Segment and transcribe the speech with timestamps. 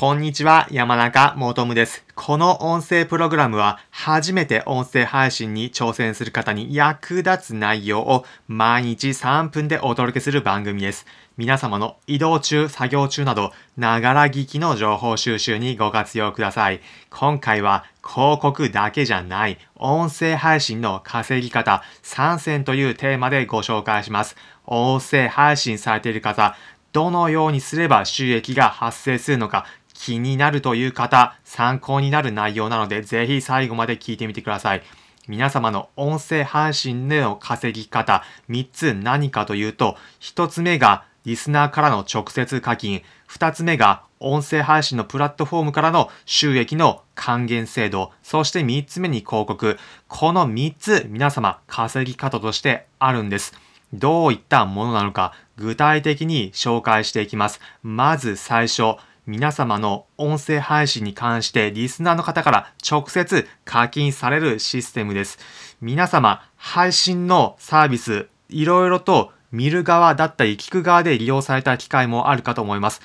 [0.00, 2.02] こんにちは、山中もとむです。
[2.14, 11.04] この音声プログラムは、初めて音声配信に挑戦する方に役立つ内容を毎日3分でお届けする番組です。
[11.36, 16.80] 皆様の移動中、作業中など、ながら聞きの情報収集にご活用ください。
[17.10, 24.34] 今回は、広告だけじゃない、音声配信の稼ぎ方3選というテーマでご紹介します。
[24.64, 26.56] 音声配信されている方、
[26.92, 29.64] どのようにすれば収益が発生するのか、
[30.00, 34.82] 気になるという方、参考になる内容なので、ぜひ最後まで聞いてみてください。
[35.28, 49.78] 皆様の音声配信での稼ぎ方、3つ何かというと、1つ目がリスナーからの直接課金、2つ目が音声配信のプラットフォームからの収益の還元制度、そして3つ目に広告。
[50.08, 53.52] この3つ皆様稼ぎ方としてあるんです。
[53.92, 57.60] どういったものなのか具体的に紹介していきます。
[57.82, 65.38] まず最初、皆様の音声配信に関してリスナーの方から直接課金されるシステムです。
[65.80, 73.02] 皆様、配信のサービス、いろいろと見る側だったり聞く側で利用された機会もあるかと思います。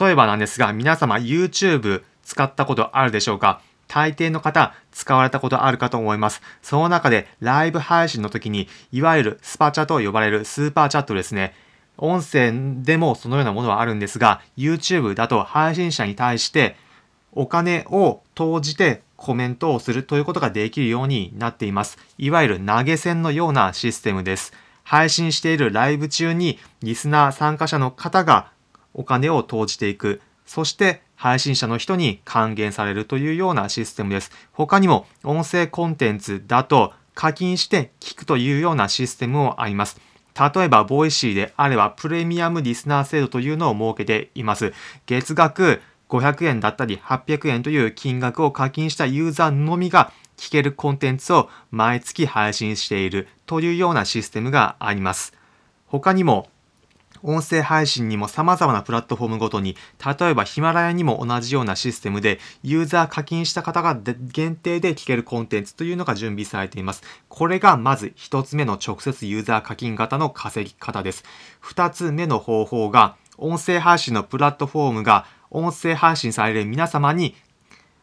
[0.00, 3.60] 例えばなんですが、皆様 YouTube 使ったことあるでしょうか？
[3.88, 6.40] 大抵の方使われたことあるかと思います。
[6.62, 11.54] その中でライブ配信の時に、いわゆるスパチャと呼ばれるスーパーチャットですね。
[12.02, 16.74] 音声でもそのようなものはあるんですが、YouTube だと配信者に対して
[17.30, 21.98] お金を投じてコメントをするということができるようになっています。
[22.18, 24.52] いわゆる投げ銭のようなシステムです。
[24.82, 28.50] 配信しているライブ中にリスナー参加者の方が
[28.94, 30.20] お金を投じていく。
[30.44, 34.32] そして配信者の人に還元されるというようなシステムです。
[34.50, 40.00] 他にも音声コンテンツだと課金して聞くというようなシステムもあります。
[40.38, 44.72] 例えば、ボイシーであれば、プレミアムリスナー制度というのを設けています。
[45.06, 55.32] 月額500円だったり800円という金額を課金したユーザーのみが聞けるコンテンツを毎月配信しているというようなシステムがあります。
[55.86, 56.48] 他にも、
[57.22, 59.76] 音声配信にも様々なプラットフォームごとに、
[60.20, 67.02] 例えばヒマラヤにも同じようなシステムで、ユーザー課金した方が限定で聞けるコンテンツというのが準備されています。
[67.28, 71.24] これがまず一つ目の直接ユーザー課金型の稼ぎ方です。
[71.60, 77.34] 二つ目の方法が、音声配信のプラットフォームが音声配信される皆様に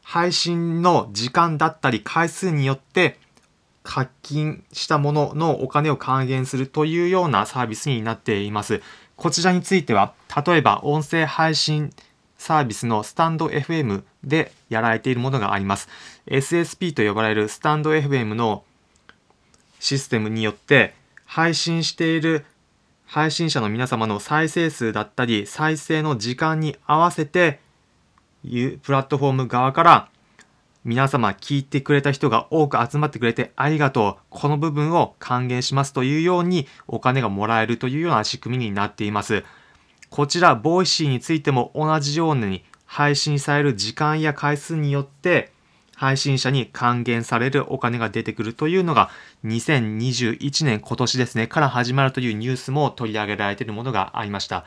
[0.03, 3.19] 配信の時間だったり回数によって
[3.83, 8.81] 課金したもののお金を還元するというようなサービスになっています。
[9.19, 10.13] こちらについては、
[10.45, 11.91] 例えば音声配信
[12.37, 15.89] サービスのスタンド FM でやられているものがあります。
[16.25, 18.63] SSP と呼ばれるスタンド FM の
[19.81, 20.93] システムによって
[21.25, 22.45] 配信している
[23.05, 27.59] 配信者の皆様の再生数だったり再生の時間に合わせて
[28.43, 30.09] プラットフォーム側から
[30.85, 34.23] 皆様聞いてくれた人が多く集まってくれてありがとう。
[34.29, 39.43] この部分を還元しますというようにお金がもらえるというような仕組みになっています。
[40.09, 45.51] こちら、ボイシーについても同じように配信される時間や回数によって
[45.95, 49.09] 配信者に還元されるお金が出てくるというのが
[49.43, 54.63] 2021年今年ですね、から始まるというニュースも取り上げられているものがありました。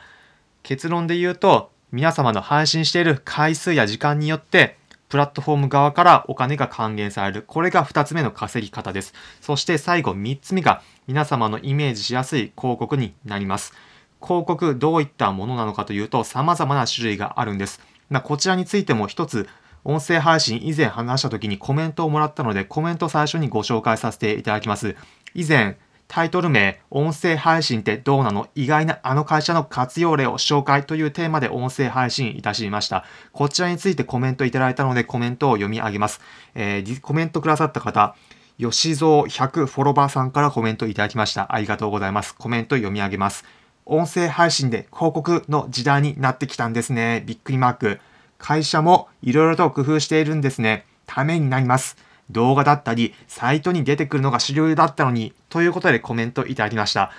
[0.61, 4.77] 結論で言うと、皆様の配信している回数や時間によって
[5.13, 7.43] プラットフォーム側からお金が還元される。
[7.45, 9.13] これが2つ目の稼ぎ方です。
[9.41, 13.75] そして最後3つ目が皆様のイメージしやすい広告になります。
[14.19, 17.79] 広告どういったものなのかというと様々な種類があるんです。
[18.23, 19.47] こちらについても一つ
[19.83, 24.95] 音声配信以前話した時にコメントをもらったのでコメント最初にご紹介させていただきます。
[25.35, 25.77] 以前
[26.13, 28.47] タイトル名、音声配信ってどうなの？
[28.53, 33.03] 意外なあの会社の活用例を紹介というテーマで音声配信いたしました。
[33.31, 36.21] こちらについてコメントいただいたのでコメントを読み上げます。
[36.53, 38.13] えー、コメントくださった方、
[38.59, 41.51] 吉蔵100フォロバーさんからコメントいただきました。
[41.51, 42.35] ありがとうございます。
[42.35, 43.43] コメント読み上げます。
[43.87, 47.23] 音声配信で広告の時代になってきたんですね。
[47.25, 47.99] びっくりマーク。
[48.37, 50.85] 会社もいろいろと工夫しているんですね。
[51.07, 51.97] ためになります。
[52.31, 57.11] 動画だったり、サイトに出てくるのが主流だったのに、ということでコメントいただきました。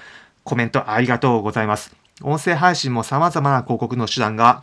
[0.44, 1.94] コメントありがとうございます。
[2.22, 4.62] 音声配信も様々な広告の手段が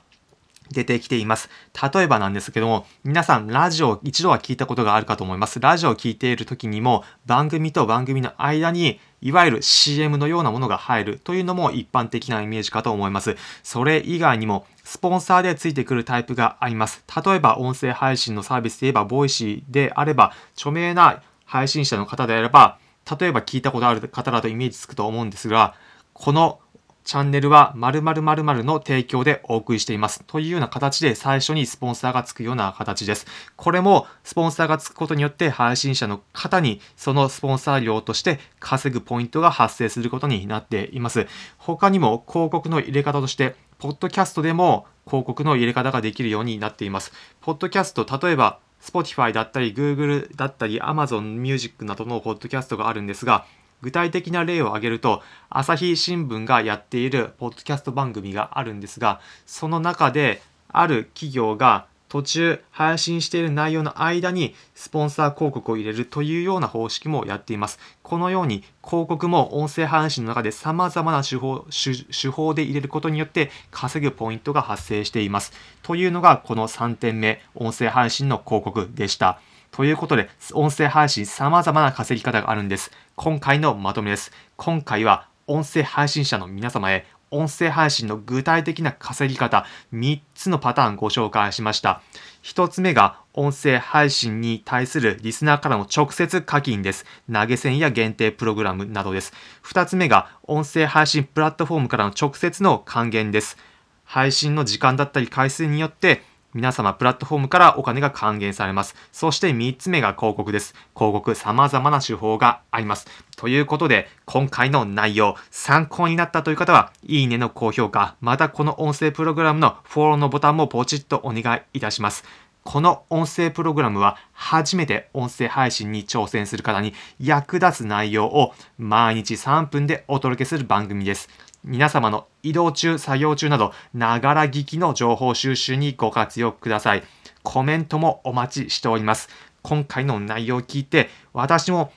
[0.73, 1.50] 出てきています。
[1.94, 5.59] 例えばなんですけども、皆さんラジオ一度は聞いたことがあるかと思います。
[5.59, 13.38] ラジオを聞いている時にも、番組と番組の間に、いわゆる CM のようなものが入るというのも一般的なイメージかと思います。
[13.63, 17.03] それ以外にも、スポンサーでついてくるタイプがあります。
[17.23, 22.77] 例えば、音声配信のサービスで言えば、ボイシーであれば、著名な配信者の方であれば、
[23.19, 25.75] 例えば聞いたことある方だとイメージつくと思うんですが、
[26.13, 26.59] この
[27.03, 30.24] チャンネルは〇〇〇〇の提供でお送りしています。
[30.27, 33.25] というような形で最初にスポンサーがつくような形です。
[33.56, 41.27] これもスポンサーがつくことによって配信者の方にそのスポンサー料として稼ぐポイントが発生することになっています。
[41.57, 47.12] 他にも広告の入れ方として、ポッドキャストでも広告の入れ方ができるようになっています。
[47.42, 53.45] ポッドキャスト、例えば Spotify だったり Google だったり Amazon Music などのポッドキャストがあるんですが、
[53.81, 67.80] 具体的な例を挙げると、朝日新聞がやっているポッドキャスト番組があるんですが、その中である企業が途中配信している内容の間にスポンサー広告を入れるというような方式もやっています。
[68.04, 75.54] このように広告も音声配信の中で様々な手法手法で入れることによって稼ぐポイントが発生しています。
[75.83, 79.39] というのがこの3点目、音声配信の広告でした。
[79.71, 82.91] ということで、音声配信様々な稼ぎ方があるんです。
[83.15, 84.31] 今回のまとめです。
[84.57, 92.01] 今回は音声配信者の皆様へ音声配信の具体的な稼ぎ方3つのパターンご紹介しました。
[92.44, 97.06] 1つ目が音声配信に対するリスナーからの直接課金です。
[97.31, 99.31] 投げ銭や限定プログラムなどです。
[99.63, 103.57] 2つ目が音声配信プラットフォームからの直接の還元です。
[104.03, 106.21] 配信の時間だったり回数によって
[106.53, 108.95] 皆様プラットフォームからお金が還元されます。
[109.12, 110.74] そして3つ目が広告です。
[110.95, 113.07] 広告様々な手法があります。
[113.38, 122.24] ということで、今回の内容、参考になったという方は、いいねの高評価、またこの音声プログラムのフォローのボタンもポチッとお願いいたします。
[122.63, 131.28] この音声プログラムは初めて音声配信に挑戦する方に役立つ内容を毎日3分でお届けする番組です。
[131.63, 137.04] 皆様の移動中、作業中など、ながら聞きの情報収集にご活用ください。
[137.44, 139.30] コメントもお待ちしております。
[139.64, 141.92] 今回の内容を聞いて、私も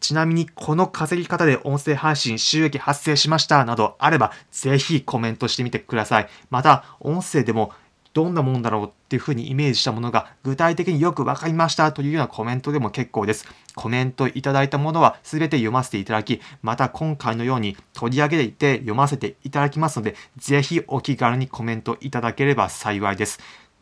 [0.00, 6.28] ちなみにこの稼ぎ方で音声配信収益発生しましたなどあれば、ぜひコメントしてみてください。
[6.50, 7.72] また、音声でも
[8.14, 13.46] どんなもんだろうっていうふうにイメージしたものが具体的によく分かりましたというようなコメントでも結構です。
[13.74, 23.38] コメントいただいたものは全て読ませていただき、また今回のように取り上げていて読ませていただきますので、ぜひお気軽にコメントいただければ幸いです。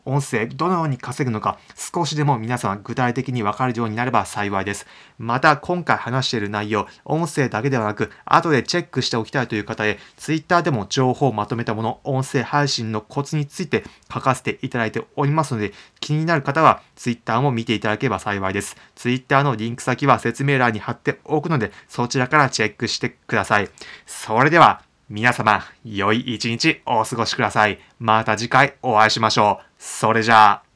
[0.07, 4.87] 音声どのように稼ぐのか少しでも皆様具体的にわかるようになれば幸いです。
[5.19, 18.77] また今回話している内容、音声だけではなく後でチェックしておきたいという方へ Twitter でも情報をまとめたもの、音声配信のコツについて書かせていただいておりますので気になる方は Twitter も見ていただければ幸いです。
[18.95, 23.69] Twitter のリンク先は説明欄に貼っておくのでそちらからチェックしてください。
[24.05, 27.79] それでは皆様、良い一日お過ごしください。
[27.97, 29.65] また次回お会いしましょう。
[29.79, 30.66] それじゃあ。